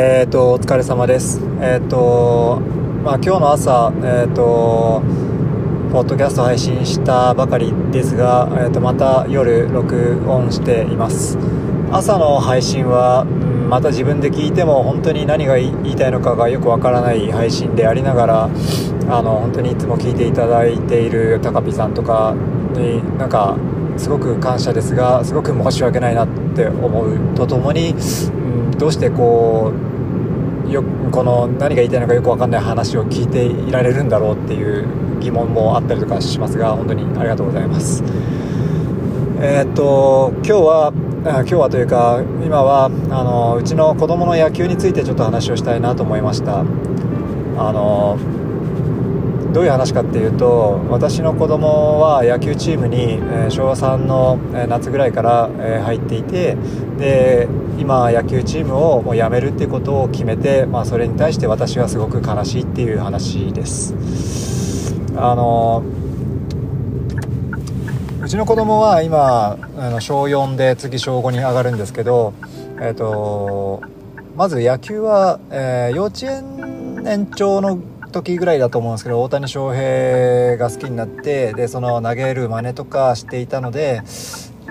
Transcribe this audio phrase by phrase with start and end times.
[0.00, 1.40] えっ、ー、とお疲れ様です。
[1.60, 2.62] えっ、ー、と
[3.02, 5.02] まあ今日の朝えっ、ー、と
[5.90, 11.36] ポッドキャスト配信したばかりですが、えー、とまた夜録音しています。
[11.90, 22.36] 朝の配信は、うん、また自分で聞いても本当に何が言いたいのかがよくわからない配信でありながらあの本当にいつも聞いていただいている高ピさんとか
[22.74, 23.56] になんか
[23.96, 29.87] すごく感謝ですがすごく申し訳ないなって思うとともに、うん、どうしてこう
[30.70, 34.86] よこの何が言いたいのかよく分かんない話を聞いていられるんだろうっていう
[35.20, 38.02] 疑問もあったりとかしますが本当にありがとうございます。
[39.40, 40.92] えー、っと今日は
[41.24, 46.60] 今日はというか今はあのうちの子供の野球についてちょっと話をしたいなと思いました。
[46.60, 46.64] あ
[47.72, 48.18] の
[49.52, 54.36] どういう話かっていうと私の子供は野球チームに、え昭和3の
[54.68, 56.56] 夏ぐらいから、え入っていて
[56.98, 57.48] で
[57.78, 64.04] 今野球チームをもう辞めるっていうことを決めて、まあ、それに対して私はすごく悲しいっていう話です。
[65.16, 65.82] あの
[68.22, 72.34] うちの子供は今あの小4で次小5に上がるんですけど、
[72.80, 73.80] えーと、
[74.36, 77.78] まず野球は、えー、幼稚園年長の
[78.10, 84.02] 時ぐらいだと思うんですけど大谷翔平が好きになってでその投げる真似とかしていたので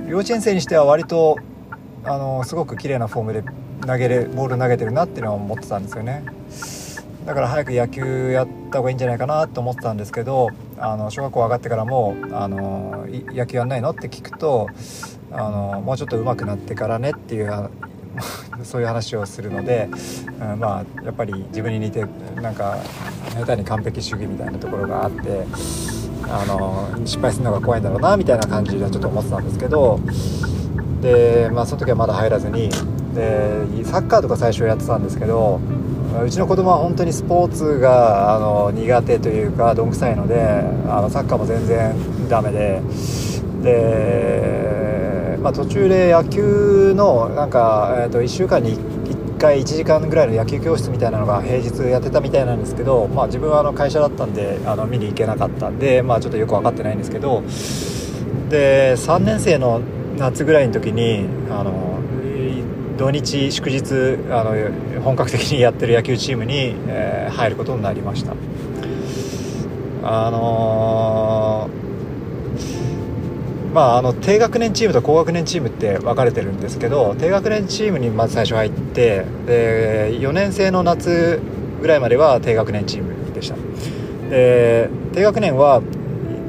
[0.07, 1.37] 幼稚園生にしては割と
[2.03, 3.43] あのすごく綺麗なフォームで
[3.85, 6.23] 投げれボール投げてるなっていうのは思ってたんですよね
[7.25, 10.49] だから早く野球やった方がいいんじゃないかなと思ってたんですけど
[10.79, 14.69] あの小学校上がってからもあの「野球やんないの?」って聞くと
[15.31, 17.69] あのもうちょっと上手くなってからねっていう
[18.63, 19.89] そういう話をするので、
[20.39, 22.05] うん、まあやっぱり自分に似て
[22.35, 22.77] なんか
[23.33, 25.45] 下手に完璧主義みたいなところがあって
[26.29, 29.99] あの失敗するのが怖いんだろうなみたいな感じではちょっと思ってたんですけど
[31.01, 32.69] でまあその時はまだ入らずに
[33.13, 35.59] でサッカーとか最初やってたんですけど
[36.23, 42.81] うちの子供は本当にスポーツがあの苦手というかどんくさいのであのサッカーも全然ダメで
[43.61, 44.76] で、
[45.41, 57.43] まあ、途中で野球のなんか、えー、と1週間に1回1時間ぐらいの野球教室みたいなのが平日やってたみたいなんですけど、まあ、自分はあの会社だったんであの見に行けなかったんで、まあ、ちょっとよく分かってないんですけど
[58.49, 59.81] で3年生の
[60.17, 61.99] 夏ぐらいの時にあの
[62.97, 63.83] 土日祝日
[64.31, 68.33] あの本格的にやってる野球チームに、えー、入ることになりました。
[70.09, 71.86] あのー、
[73.77, 81.39] まああの低学年チームと高学年チームって分かれてるんですけど低学年チームにまず最初入ってで4年生の夏
[81.79, 83.55] ぐらいまでは低学年チームでした。
[84.31, 85.83] で低学年は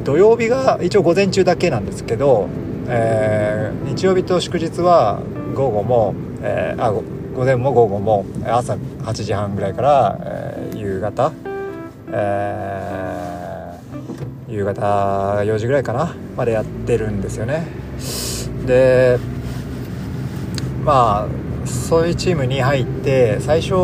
[0.04, 2.48] 土曜日が一応午前中だけなんですけど、
[2.88, 5.20] えー、日曜日と祝日は
[5.54, 11.32] 午後もえー、あ午前も午後も朝8時半ぐらいから、えー、夕方、
[12.08, 13.27] えー、
[14.48, 14.80] 夕方
[15.40, 17.66] 4時ぐらいかなまでやってるんですよね。
[18.66, 19.18] で
[20.84, 21.28] ま
[21.64, 23.74] あそういうチームに入って最初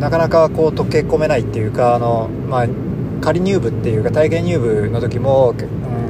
[0.00, 2.66] なかなかこう溶け込めないっていうかあの、まあ、
[3.20, 5.54] 仮入部っていうか体験入部の時も、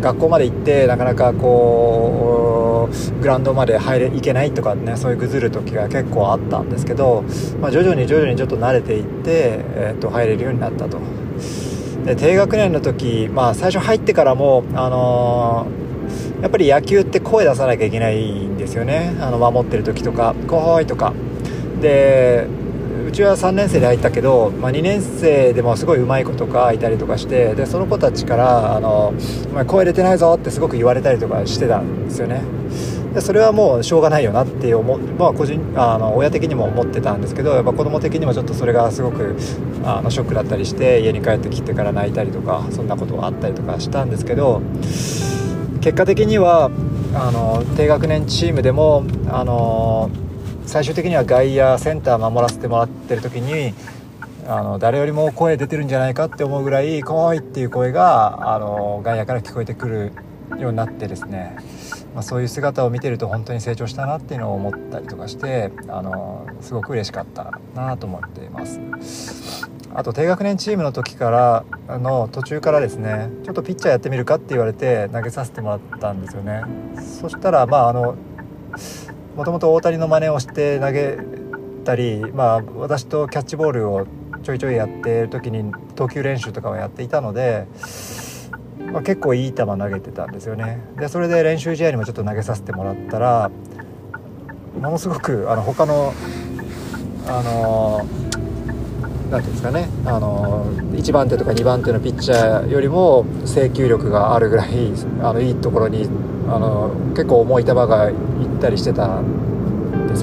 [0.01, 7.23] 学校まで行ってなかなかこうグラウンドまで入れ行けないとかねそういうぐずる時が結構あったんですけど、
[7.61, 11.22] まあ、徐々に徐々にちょっと慣れていって、えー、と入れるようになったと。
[12.05, 19.17] で低学年の時、まあ、最初入ってからも、あのー、やっぱり野球って声出さなきゃいけないんですよね。
[19.21, 21.13] あの守ってる時とか「来い」とか。
[21.81, 22.47] で
[23.07, 29.13] うちは3年生で入ったけど、まあ、2年生でもすごい上手い子とかいたりとかしてでその子たちからあの
[29.53, 32.43] 「お前声出てないぞ」ってすごく言われたりとかしてたんですよね。
[33.15, 39.37] でそれはもうしょうがないよなって思まあ個人あの親的にも思ってたんですけどやっぱ子供的にもちょっとそれがすごく
[39.85, 44.63] あのショックだったりして家に帰ってきてから泣いたりとかそんなことがあったりとかしたんですけど
[45.81, 46.71] 結果的には
[47.15, 50.11] あの低学年チームでもあの
[50.65, 53.75] 最終的には外野センター守らせてもらってる時に
[54.47, 60.13] あの誰よりも声出てるんじゃないかって思うぐらい「来い!」っていう声があの外野から聞こえてくる
[60.59, 61.57] ようになってですね
[62.15, 68.81] まあ、そういう姿を見てると本当に成長したなっていうのを思ったりとかしてあのすごく嬉しかったなと思っています。
[69.95, 76.63] あと低学年チームの時からの途中からですねちょっとピッチャーやってみるかって言われて投げさせてもらったんですよね。
[77.21, 78.15] そしたらまああの
[79.37, 81.19] もともと大谷の真似をして投げ
[81.85, 84.07] たり、まあ、私とキャッチボールを
[84.43, 87.67] ちょいちょいやってる時に投球練習とかをやっていたので
[88.93, 90.81] まあ、結構いい球投げてたんですよね。
[90.99, 93.51] でそれで練習試合にもちょっと投げさせてもらったら
[94.81, 96.13] ものすごくあの他の
[97.27, 98.07] あの
[99.31, 104.93] なんていうんですかね、あの1番手とか2番手のピッチャーよりも制球力があるぐらい
[105.23, 106.07] あのいいところに
[106.49, 108.17] あの結構重い球がいっ
[108.61, 109.52] たりしてたん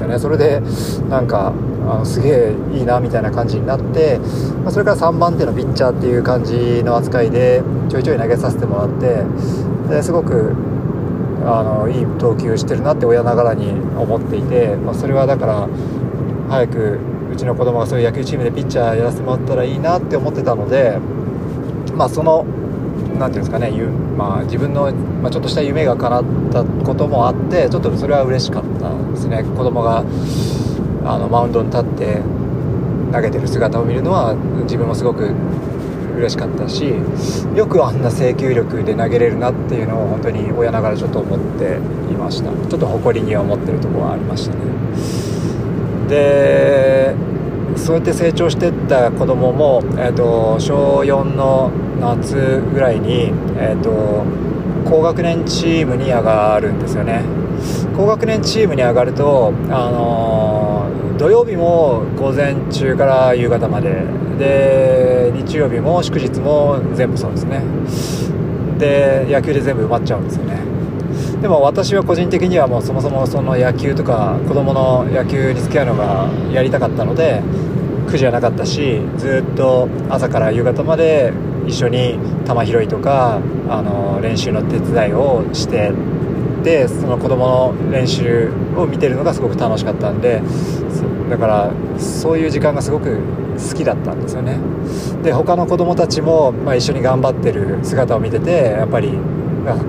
[0.00, 0.18] すよね。
[0.18, 0.60] それで
[1.08, 1.52] なんか
[1.88, 4.18] あのすげえいいなみたいな感じになって、
[4.62, 9.24] まあ、それから3番手のピッチャーっていう感じの扱いでちょいちょい投げさせてもらって
[9.88, 10.54] ですごく
[11.44, 15.68] あのいい投球してるなって親ながらに思っていて、まあ、それはだから
[16.48, 16.98] 早く
[17.32, 20.98] うちの子供がそういう野球チームでピッチャーやらせてもらったらいいなって思ってたので
[21.94, 22.44] まあその
[23.20, 23.70] 何ていうんですかね、
[24.16, 24.90] まあ、自分の、
[25.22, 29.44] まあ、ちょっとした夢が叶ったこともあってちょっとそれは嬉しかったですね。
[29.44, 30.02] 子供が
[31.04, 32.22] あのマウンドに立って
[33.12, 35.34] 投げてる姿を見るのは自分もすごく
[36.16, 36.94] 嬉しかったし
[37.54, 41.76] よくあんな制球力で投げれるなっていうのを本当に親ながらちょっと思って
[42.10, 42.50] いました。
[42.68, 44.60] ちょっと誇りには思ってるところはありましたね。
[46.08, 47.14] で
[47.80, 54.24] そうやって成長していった子供も、えーと、小4の夏ぐらいに、えーと、
[54.88, 57.22] 高学年チームに上がるんですよね。
[57.96, 64.04] 高学年チームに上がると、あのー、土曜日も午前中から夕方まで。
[64.40, 67.62] で日曜日も祝日も全部そうですね。
[68.78, 70.69] で野球で全部埋まっちゃうんですよね。
[71.40, 77.42] でも私は個人的にはもうそもそもその野球とか子供の野球に付き合うのがやりたかったので
[78.06, 81.32] 苦じゃなかったしずっと朝から夕方まで
[81.66, 85.92] 一緒に球拾いとかあの練習の手伝いをして
[86.62, 90.42] でその子供の練習を見てるのがすごく楽しかったんで
[91.30, 93.18] だからそういう時間がすごく
[93.56, 94.58] 好きだったんですよね。
[95.22, 99.12] で他の子供たちも、まあ、一緒に頑張ってる姿を見ててやっぱり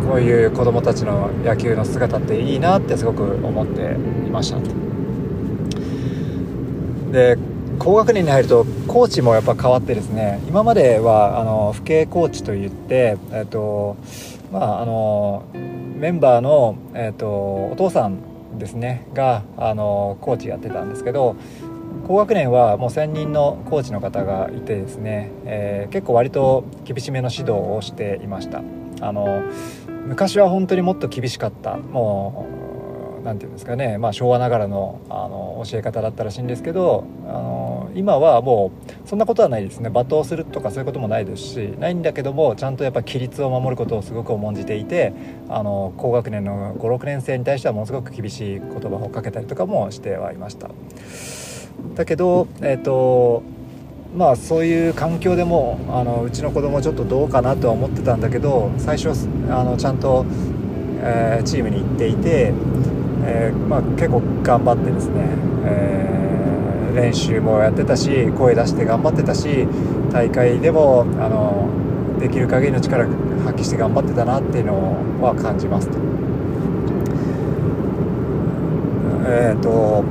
[0.07, 3.93] こういう子供たちの野球の姿っていいなってすごく思って
[4.27, 4.59] いました。
[7.11, 7.37] で
[7.79, 13.97] 高学年に入るとコーチもやっぱ変わってですね今まではあの父兄コーチといって、えっと
[14.51, 21.35] まあ、あのメンバーの、えっと、お父さんですねがあのコーチやってたんですけど
[22.07, 28.61] 高学年はもう専任のコーチの方がいてですね、えー、結構割と厳しめの指導をしていました。
[29.01, 29.43] あの
[30.07, 32.61] 昔は本当にもっと厳しかったもう
[33.23, 38.71] 何て言うんですかね、まあ、昭和ながらのあの教え方だったらしいんですけどあの今はも
[39.05, 45.13] うそんなことはないですね罵倒するとかそういうこともないですしないんだけどもちゃんとやっぱ規律を守ることをすごく重んじていて
[45.49, 50.69] あの高学年の56年生に対してはものすごく厳しい言葉をかけたりとかもしてはいました。
[51.95, 53.43] だけど、えーと
[54.15, 59.09] まあそういう環境でもあのうちの子供ちょっとどうかなとは思ってたんだけど最初
[59.49, 60.25] あのちゃんと、
[61.01, 62.53] えー、チームに行っていて
[63.23, 65.27] えー、まあ、結構頑張ってですね、
[65.65, 69.67] えー、練習もやってたし声出して頑張ってたし
[70.11, 71.69] 大会でもあの
[72.19, 73.05] できる限りの力
[73.45, 75.97] 発揮して頑張ってたなっていうのは感じますと。
[79.23, 80.03] えーと、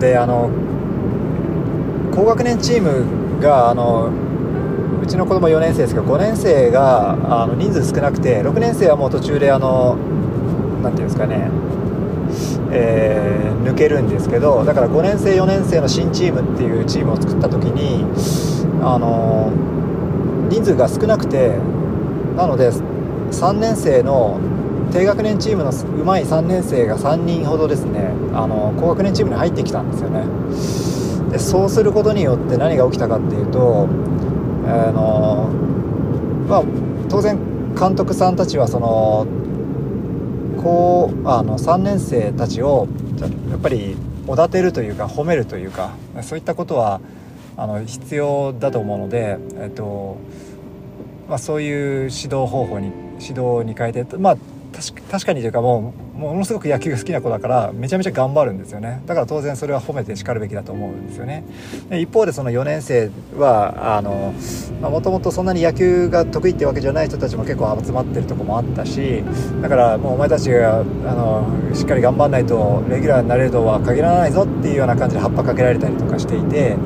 [0.00, 0.50] であの
[2.14, 4.12] 高学年チームがあの
[5.02, 9.96] うちの子供4年生ですけど5年生があの人数少なくて6年生はもう途中であの
[10.82, 11.50] なていうんですかね
[12.70, 18.04] えー、抜けるんですけどだから5年生4年生の新チームっていうチームを作った時に
[18.82, 19.52] あの
[20.48, 21.56] 人数が少なくて
[22.36, 24.40] なので3年生の
[24.92, 30.83] 低学年チームのうまい3年生が3人ほどですねあの高学年チームに入ってきたんですよね。
[31.34, 33.88] でそうすることによって何が起きたかっていうと
[34.66, 35.50] あの
[36.48, 36.62] まあ
[37.08, 39.26] 当然監督さんたちはその
[40.62, 42.86] こうあの3年生たちを
[43.50, 43.96] やっぱり
[44.28, 47.00] おだてるというか褒めるというかそういったことは
[47.56, 50.18] あの必要だと思うので、えっと
[51.28, 54.36] まあ、そういう指導方法に指導に変えてまあ
[55.10, 59.02] 確かにというかもうものすごく野球が好きな子だからめちゃめちゃ頑張るんですよね。
[59.06, 61.44] だから当然それは褒めてしかるべきだと思うんですよね。
[61.90, 64.02] で一方でその4年生は
[64.80, 69.22] もともとそんなに野球が得意ってわけじゃない人たちも結構集まってるとこもあったし
[69.62, 76.76] だからもうお前たちがあのしっかり頑張んないとレギュラーになれるとは限らないぞっていうような感じで葉っぱかけられたりとかしていて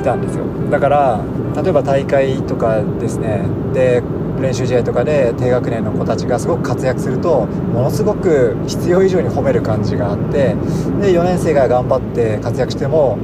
[0.00, 0.44] いたんですよ。
[0.70, 1.20] だから
[1.62, 3.42] 例えば大会とかですね。
[3.74, 4.02] で
[4.40, 10.54] 練習試合とかで低学年の子たちがすごく活躍するとものすごく必要以上に褒める感じがあって
[11.00, 13.16] で4年生が頑張って活躍しても、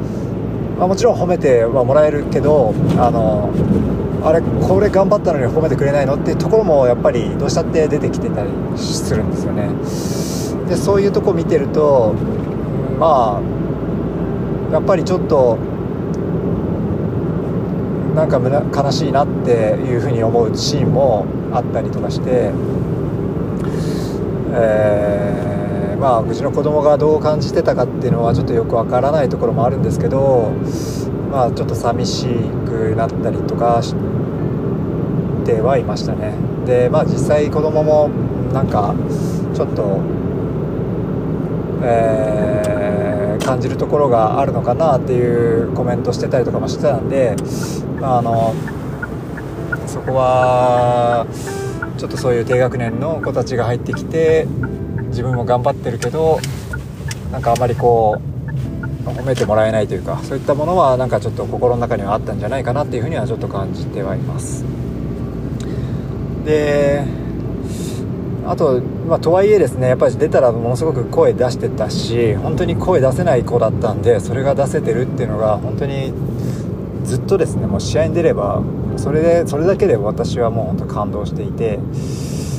[0.78, 3.50] まあ、もちろん褒めてはもらえるけどあの
[4.24, 9.68] あれこれ頑張ったのに褒めてくれないのっていうところもやっぱりどうしたって出てきてたりするんですよね。
[10.68, 12.12] でそういうとこ見てると
[12.98, 15.58] まあやっぱりちょっと
[18.16, 18.38] なんか
[18.82, 22.50] 悲しいなっていうふうに思うシーンもあったりとかして、
[24.54, 30.50] えー、まあうちの子供がどう感じてたかっていうのはちょっとよくわからないところもあるんですけど
[31.30, 32.26] まあちょっと寂し
[32.66, 33.94] くなったりとかし
[35.44, 36.32] てはいましたね。
[36.64, 38.08] でまあ実際子供も
[38.54, 38.94] なんか
[39.54, 40.00] ちょっと
[41.82, 47.36] えー、感じるところがあるのかなっていうコメントしてたりとかもしてたんで
[48.00, 48.54] あの
[49.86, 51.26] そこは
[51.96, 54.46] ちょっとそういう低学年の子たちが入ってきて
[55.08, 56.38] 自分も頑張ってるけど
[57.32, 58.36] なんかあまりこう
[59.08, 64.64] 褒めてもらえないというかそういったものはなんかちょっと心の中にはあったんじゃないかなっていうふうにはちょっと感じてはいます。
[66.44, 67.04] で
[68.46, 76.12] あと、まあ、とはいえですねやっぱり出たらものすごく声出してたし本当に声出せない子だったんでそれが出せてるっていうのが本当に
[77.06, 78.62] ずっとですねもう試合に出れば
[78.96, 81.78] それでそれだけで私はもう本当感動していて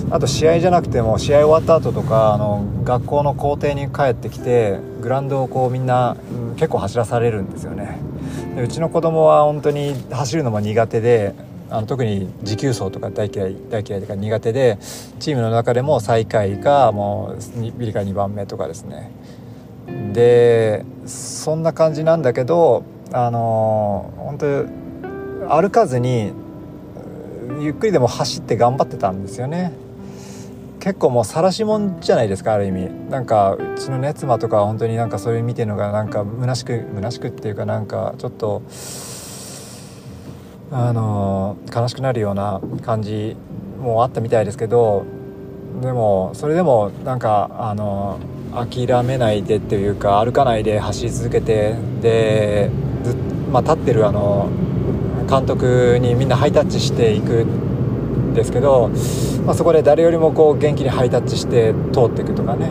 [0.09, 7.99] あと試合じゃなくても試合終わった後とかあの学校の校庭に帰ってきてグラウンドをこうみんな、うん、結構走らされるんですよね。
[8.55, 11.35] でうちの子供は本当に走るのも苦手で
[11.69, 14.77] あの特に持久走とか大嫌い大嫌いとか苦手で
[15.19, 19.11] チームの中でも最下位かもうビリか2番目とかですね。
[20.13, 26.33] でそんな感じなんだけどあの本当歩かずに
[27.59, 29.71] ゆっくりでも走って頑張ってたんですよね。
[30.79, 32.89] 結構もう晒し者じゃないですかある意味。
[33.09, 38.61] なんかうちのね妻とかは本当になんかそれ見てるのがなんか虚しく虚しくっていうかなんかちょっと
[40.71, 43.35] あの悲しくなるような感じ
[43.79, 45.05] もあったみたいですけど
[45.81, 48.19] でもそれでもなんかあの
[48.53, 52.69] 諦めないでっていうか歩かないで走り続けてで、
[53.51, 54.49] まあ、立ってるあの
[55.29, 58.89] 監督にみんなハイタッチしていくんですけど、
[59.45, 62.69] まあ、そこで誰よりもこう元気にハイタッチして通っていくとかね、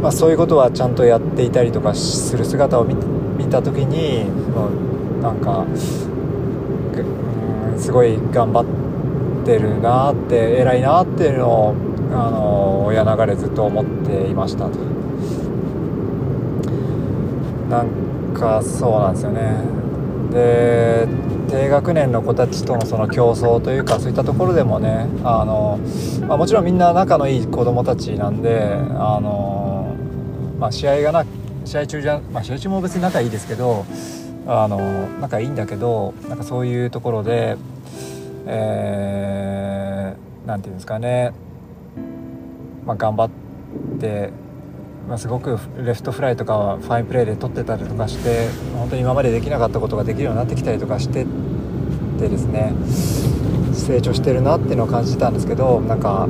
[0.00, 2.94] まあ、そういうことはちゃんとやっていたりとかする姿を見
[3.50, 4.26] た時に
[5.20, 5.66] なんか
[7.78, 8.62] すごい頑張
[9.42, 11.74] ってるなって偉いなっていうのを
[12.12, 14.78] あの親ながらずっと思っていましたと。
[17.68, 17.88] なん
[18.34, 19.83] かそうなんですよね。
[20.34, 21.06] で
[21.48, 25.78] 低学年の子たちとのその競争というかそういったところでもねあの、
[26.26, 29.94] まあ、もちろんみんな仲のいい子供たちなんであの、
[30.58, 31.24] まあ、試合がな
[31.64, 33.86] 試合中じゃ、まあ、試合中も別に仲いいですけど
[34.46, 34.78] あの
[35.20, 37.56] 仲いいんだけどなんかそういうところで
[38.46, 41.32] えー、て言うんですかね、
[42.84, 43.30] まあ、頑張っ
[43.98, 44.30] て、
[45.08, 51.26] まあ、すごくレフトフライとかはファインプレーで取ってたりとかして本当に今までできなかったことができるようになってきたりとかして
[52.18, 52.72] でですね。
[53.74, 56.28] 成長してるなっていうのを感じたんですけどなんか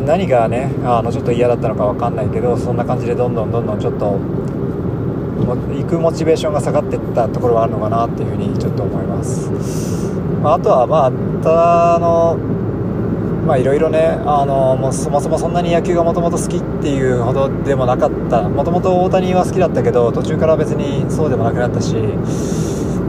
[0.00, 4.18] 何がねあのちょっと嫌だったのか分かんないけどそんな感じでどんどんどんどんちょっと
[5.74, 9.50] 行くモチベーションが下がっていったところはあるのかなっていうふうにちょっと思います、
[10.42, 12.53] まあ、とはまあたの
[13.46, 18.48] まあいろいろねあのもうそもそもそんなに野球がもともと好きっていうほどでもなかった。
[18.48, 21.94] もともと大谷は好きだったけど途中から別にそうでもなくなったし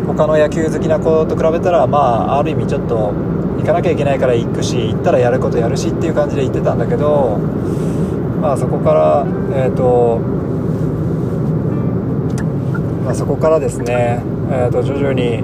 [0.08, 1.98] 他の野球好きな子と比べたらま
[2.34, 3.14] あある意味ちょっと
[3.60, 7.38] 行かなきゃいけないから行くし行ったらやることやるしっていう感じで言ってたんだけど
[8.42, 9.26] まあそこから
[9.58, 10.20] えっ、ー、と
[13.06, 15.44] まあ、そこからですね、えー、と徐々に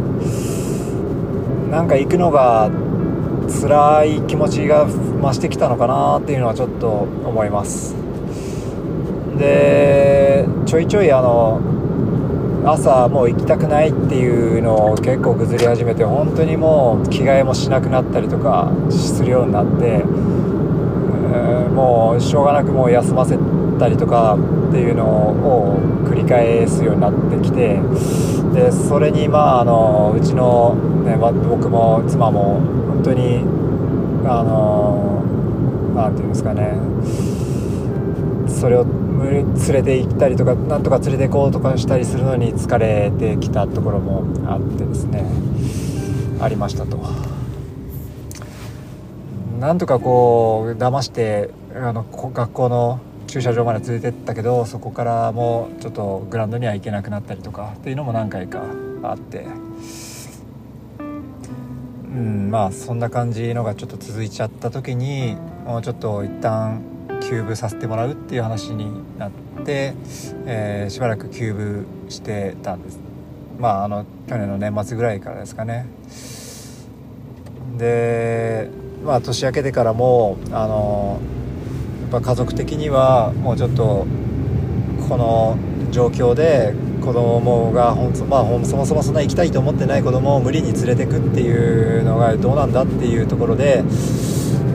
[1.70, 2.72] なんか行くのが
[3.60, 7.96] 辛い気持ちが増してきたのかなっていうのはちょっと思います。
[9.38, 11.60] でちょいちょいあの
[12.64, 20.04] 朝もう行きたくないっていうのを結構ぐずり始めて本当にもう着替えもしなくなったりとかするようになって、
[21.74, 23.38] もうしょうがなくもう休ませ
[23.80, 24.38] たりとか
[24.70, 27.80] っていうのを繰り返すようになってきて
[28.54, 32.60] でそれにまああのうちの、ね、僕も妻も
[32.94, 33.38] 本当に
[34.28, 35.24] あの
[35.96, 36.74] 何て言うんですかね
[38.48, 38.86] それを
[39.24, 45.26] 連れて行ったりとかなんとか連れて行こうとかしたりするのに疲れてきたところもあってですね
[46.42, 46.98] ありましたと。
[49.60, 53.00] なんとかこう騙してあの学校の
[53.32, 58.62] 駐車場まで連れてったけどそこからもうちょっとグラウンドには行けなくなったりとかっていうのも何回か
[59.04, 59.46] あって。
[61.00, 66.82] うんまあそんな感じのがちょっと続いちゃった時にもうちょっと一旦
[67.22, 69.32] 休部させてもらうっていう話になっ
[69.64, 69.94] て、
[70.46, 73.00] えー、しばらく休部してたんです。
[73.58, 75.86] まああの去年の年末ぐらいからですかね。
[77.78, 78.70] で
[79.06, 81.22] まあ年明けてからもあの
[82.12, 84.06] ぱ家族的にはもうちょっと
[85.08, 85.58] この
[85.92, 93.84] 状況で子供がほん、まあ、そもそもそんな行きたいと思ってない子供を無理に連れてくっていうのがどうなんだっていうところで、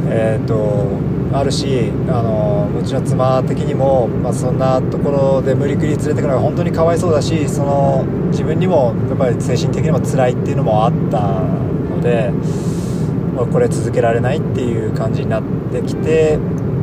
[0.08, 0.88] えーと、
[1.32, 12.32] あるしあのうちの妻的にも、まあ、そんなところで無理くり連れてくのが本当にかわいそうだしその自分にもやっぱり精神的にも辛いっていうのもあったので。
[13.36, 16.38] まあこれ続けられないっていう感じになってきて、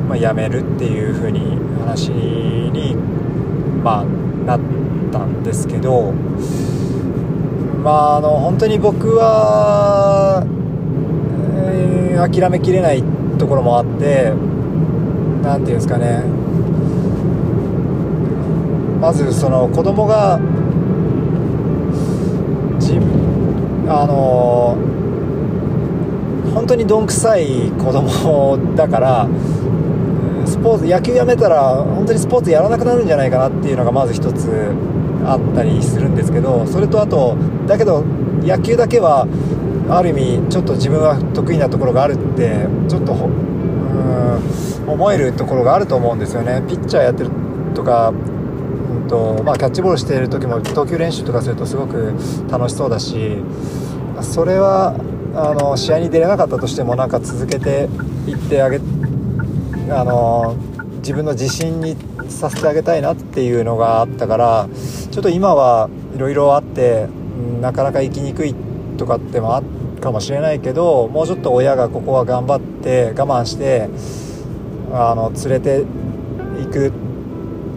[0.08, 1.40] まあ、辞めるっていう風に
[1.80, 2.96] 話に、
[3.84, 4.06] まあ、
[4.46, 4.60] なっ
[5.12, 6.12] たんですけど
[7.84, 10.46] まああの本当に僕は、
[11.56, 13.04] えー、諦めきれない
[13.38, 14.32] ところもあって
[15.42, 16.24] 何て言うんですかね。
[19.02, 20.40] まずその子供が
[22.80, 24.78] 自分あの
[26.54, 29.28] 本当にどんくさい子供だから
[30.64, 34.72] ポーツ野球やめたら本当にスポーツやらなくなるんじゃないかなっていうのがまず一つ
[35.26, 37.36] あったりするんですけどそれとあと
[37.68, 38.04] だけど
[38.42, 39.28] 野球だけは
[39.90, 46.62] ある意味ちょっと自分は得意なところがあるってちょっとうん思えるところがあると思うんですよね。
[46.68, 47.30] ピッチャーやってる
[47.74, 52.14] とか、うんとまあ、キャッチボールしている時も投球練習とかするとすごく
[52.50, 53.38] 楽しそうだし
[54.22, 54.96] それは
[55.36, 57.90] あの試合に出れなかったとしてもなんか続けて
[58.28, 58.80] いってあげ
[59.90, 60.56] あの
[60.98, 61.98] 自分の自信に
[62.30, 64.70] させてあげたいなっていうのがあったから
[65.12, 67.08] ちょっと今はいろいろあって
[67.62, 68.56] なかなか行きにくい
[68.98, 69.64] とかってもあっ
[70.00, 73.90] かもしれないけどもうちょっと親がここは頑張って我慢して
[74.94, 75.86] あの連れて
[76.64, 76.94] 行く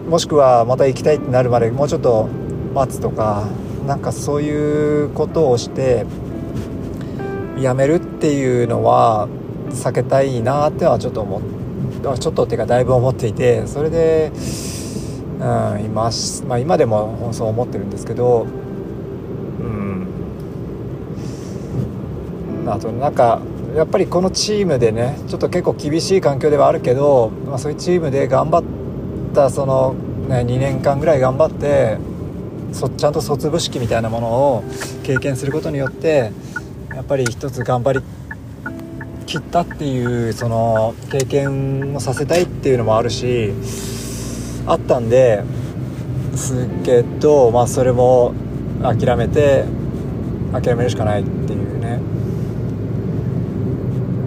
[0.09, 2.29] もしくはまた行きたいってなるまでもうちょっと
[2.73, 3.47] 待つとか
[3.85, 6.05] なんかそういうことをして
[7.59, 9.27] やめるっていうのは
[9.71, 11.56] 避けたいなってはちょっと思って
[12.15, 15.43] ちょっとっていうかだいぶ思っていてそれで、う
[15.77, 16.11] ん、今,、
[16.47, 18.45] まあ、今でもそう思ってるんですけど
[19.59, 20.07] うん。
[22.67, 23.41] あとなんか
[23.75, 28.63] やっぱりこのチームでねちょっと結構厳しい環境ではあるけど、まあ、そういうチームで頑張っ
[29.33, 29.93] たその、
[30.27, 31.97] ね、2年間ぐらい頑張って
[32.73, 34.63] そちゃんと卒業式みたいなものを
[35.03, 36.31] 経験することによって
[36.93, 38.05] やっぱり一つ頑張り
[39.27, 43.51] きったっていうその経験をさせたいっていうのもあるし
[44.65, 45.43] あったんで
[46.35, 48.33] すけどまあそれも
[48.81, 49.65] 諦めて
[50.53, 51.99] 諦めるしかないっていうね。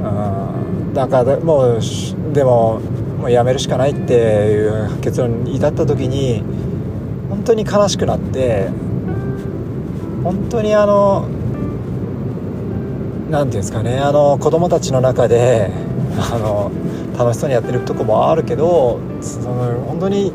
[0.05, 1.81] うんだからもう
[2.35, 2.81] でも
[3.21, 6.43] もうやめるしかないっていう結論に至った時に
[7.31, 8.69] 本当に悲しくなって
[10.23, 11.27] 本当にあの
[13.31, 15.71] 何て言うんですかねあの子供たちの中で
[16.33, 16.73] あの
[17.17, 20.33] 楽しそうにやってるとこもあるけどその本当に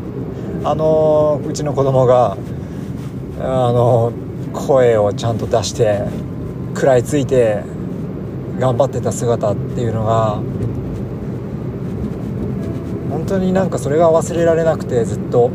[0.64, 2.38] あのうちの子供が
[3.40, 4.14] あの
[4.54, 6.04] 声をちゃんと出して
[6.74, 7.64] 食らいついて
[8.60, 10.40] 頑張ってた姿っていうのが
[13.10, 15.52] 本当になんかそれが忘れられなくてずっと。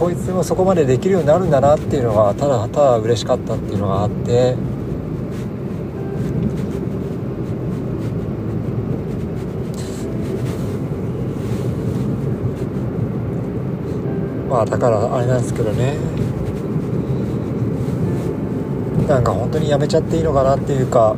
[0.00, 4.56] こいつもそこまでできるようになるんだなっていうのがただただ嬉しかったっていうのがあって。
[14.48, 15.96] まあだからあれなんですけどね。
[19.06, 21.14] なんか本当にやめちゃっていいのかなっていうか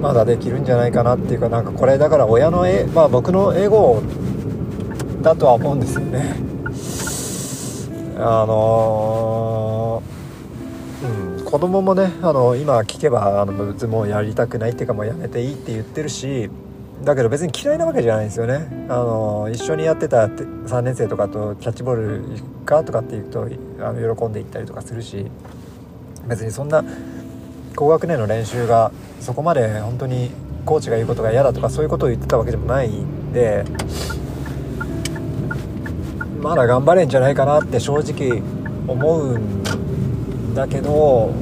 [0.00, 4.02] まだできるんじゃないかなっていうかなんかこれだから親の絵まあ僕のエゴ
[5.24, 6.36] だとは思うんですよね。
[8.16, 16.48] あのー、うん、子供もねあの今聞けばあの別にもうやりたくないっていうかもうやめていいって言ってるし
[17.02, 18.86] だけど別に嫌いなわけじゃないんですよね。
[18.88, 23.48] あの一緒にやってた3年生とかとキャッチボール行くかとかって言うと
[23.80, 25.26] あの喜んで行ったりとかするし
[26.28, 26.84] 別にそんな
[27.74, 30.30] 高学年の練習がそこまで本当に
[30.66, 33.64] コーチが言うことが嫌だとかそういうことを言ってたわけでもないんで
[36.44, 38.42] まだ頑張れんじゃないかなって正直
[38.86, 41.32] 思うんだけど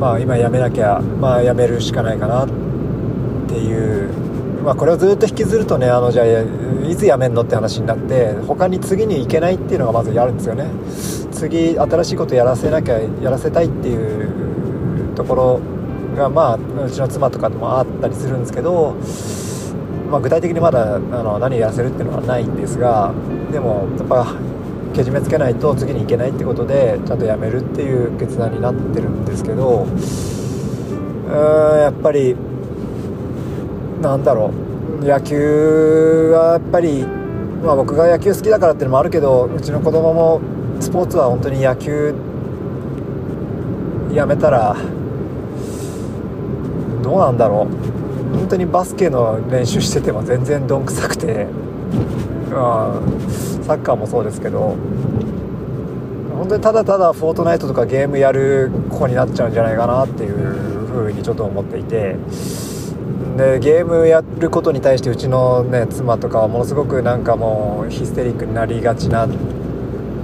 [0.00, 2.48] まあ今やめなきゃまあやめるしかないかなっ
[3.48, 4.12] ていう。
[4.64, 6.26] まあ、これをずっと引きずるとねあのじゃあ
[6.88, 10.64] いつ辞めんのって話になって他に次に行けないっていうのがまずあるんですよね。
[11.30, 15.60] 次新しいことやらせなきゃやらせたいっていうところ
[16.14, 18.96] がまあうちの妻とかでもあったりするんですけど、
[20.10, 23.12] まあ、具体的にまだあの何やらせるっていうのはないんですが
[23.52, 24.34] でもやっぱ
[24.94, 32.36] けじめつけないと次に行けないってことでちゃんと辞めるっていう決断になってるんですけどうーんやっぱり
[34.00, 34.74] なんだろう。
[35.04, 37.04] 野球はやっぱり、
[37.62, 40.40] まあ、僕が野球好きだからっていうのもあるけどうちの子供も
[40.80, 42.14] スポーツは本当に野球
[44.12, 44.76] やめたら
[47.04, 48.36] どうなんだろう。
[48.36, 51.46] 本当にバスケの練習してても全然どんくさくて、
[52.50, 54.76] まあ、サッカーもそうですけど。
[56.36, 60.32] 本当にただただフォートナイトとかゲームやる子になっちゃうんじゃないかなっていう
[60.86, 62.16] ふうにちょっと思っていて。
[63.36, 69.26] でゲームやることに対してうちの、ね、妻とかはものすごくなんかもうヒステリックになりがちな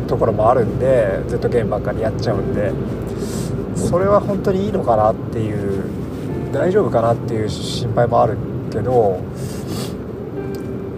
[0.06, 2.72] ところもあるんでずっとゲームばっかりやっちゃうんで。
[3.76, 6.00] それは本当にいいのかなっていう。
[6.52, 8.36] 大丈夫かなっていう心配もある
[8.70, 9.20] けど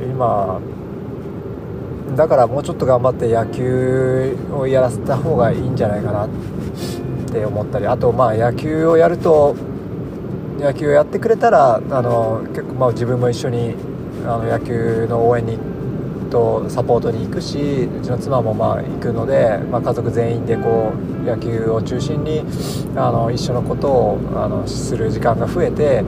[0.02, 0.60] 今
[2.16, 6.28] だからもうちょっと頑張って野球をやらせた方がいいんじゃないかなっ
[7.30, 9.56] て思ったりあとまあ野球をやると
[10.58, 13.74] 野球をやってくれたらあの結構まあ自分も一緒に
[14.24, 15.71] あの野球の応援に行って
[16.32, 22.42] とサポートに行くしうちの妻もまあ行くので、まあ、家族全員でこう野球を中心に
[22.96, 26.02] あの一緒のことをあのする時間が増えて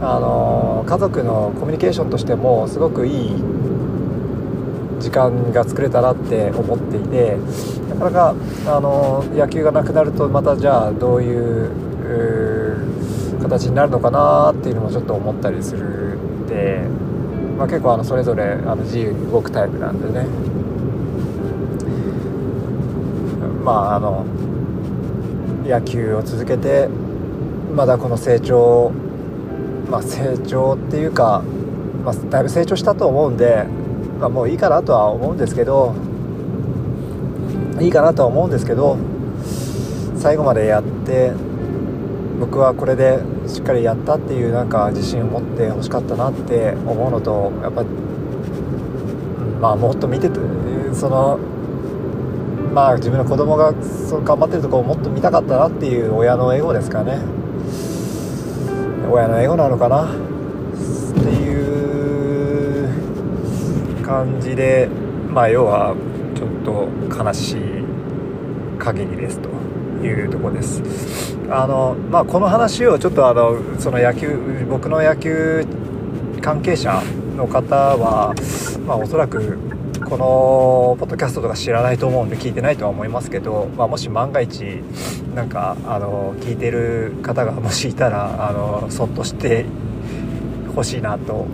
[0.00, 3.34] あの家族のコミュニケーションとしてもすごくいい
[4.98, 7.36] 時間が作れたなって思っていて
[7.90, 8.34] なかなか
[8.66, 11.70] あの野球がなくなるとまたじゃあどういう
[13.42, 16.82] 形になるのかなっていうのもちょっと思ったりするんで、
[17.56, 20.26] まあ、結構あのそれぞれあの自由に動くタイプなんでね。
[23.64, 24.24] まああの
[25.64, 26.88] 野球を続けて
[27.74, 28.92] まだこの成長
[29.90, 31.42] まあ成長っていうか、
[32.04, 33.64] まあ、だいぶ成長したと思うんで、
[34.20, 35.94] まあ、もういいかなとは思うんですけど
[37.80, 38.96] いいかなとは思うんですけど
[40.16, 41.32] 最後までやって
[42.38, 47.84] 僕はこれでしっかりやったっていうなんか自信を持ってほしかったなって思うのとやっぱ、
[49.60, 50.38] まあもっと見てて
[50.92, 51.38] その
[52.72, 57.20] まあ自分の子供がそう頑張ってるところをもっと見たかったなっていう親のエゴですかね。
[59.10, 60.14] 親のエゴなのかなっ
[61.14, 62.88] ていう
[64.04, 64.88] 感じで
[65.30, 65.94] まあ要は
[66.34, 66.88] ちょっと
[67.24, 67.60] 悲しい
[68.78, 69.48] 限りですと
[70.04, 71.35] いうとこです。
[71.50, 75.64] あの、まあ、この話をちょっとあのその野球僕の野球
[76.40, 77.02] 関係者
[77.36, 78.34] の方は、
[78.86, 79.58] まあ、おそらく
[80.08, 84.60] このポッドキャストとか知らないと思うんで聞いてないとは思いますけど、まあ、もし万が一
[85.34, 89.66] なんかあの聞いてる方がもしいたらあのそっとして
[90.74, 91.46] ほしいなと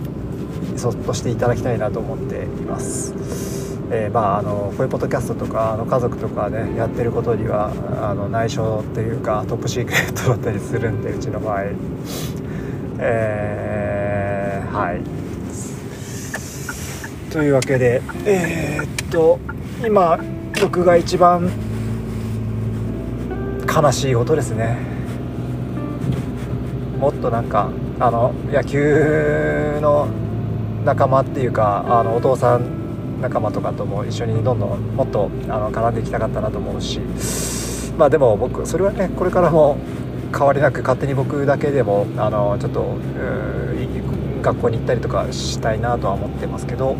[0.75, 3.13] そっとしていただきたいなと思っています。
[3.91, 11.63] えー、まあ、あのこういうポッドキャストとかあの家族とかねやってることにはあの内緒っていうかトップシークレットだったりするんでうちの場合。
[12.99, 15.01] えー、はい。
[17.31, 19.39] というわけでえー、っと
[19.85, 20.19] 今
[20.61, 21.49] 僕が一番
[23.67, 24.77] 悲しいことですね。
[26.99, 27.69] もっとなんか
[27.99, 30.07] あの野球の
[30.85, 32.82] 仲間っていうかあのお父さん
[33.23, 36.99] 仲間とかとも一緒にどんどんもっとあの絡んでいきたかったなと思うし
[37.97, 39.77] まあでも僕それはねこれからも
[40.31, 42.97] 変わりなく勝手に僕だけでもあのちょっと
[44.41, 46.95] 学校に行ったりとかしたいなとは思ってますけど、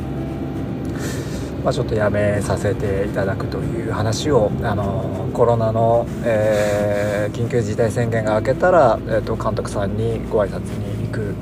[1.63, 11.35] まあ、ちょっとやめさせていただくという話をあのコロナの、えー、緊急事態宣言が明けたら、えーと、監督さんにご挨拶に行く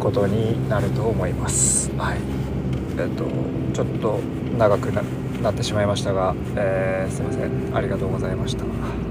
[0.00, 1.92] ことになると思います。
[1.96, 2.35] はい
[2.98, 3.24] えっと、
[3.74, 4.20] ちょっと
[4.58, 4.86] 長く
[5.42, 9.05] なってしまいましたが、えー、すいませんありがとうございました。